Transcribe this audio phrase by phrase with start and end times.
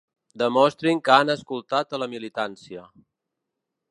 [0.43, 2.87] Demostrin que han escoltat a la militància.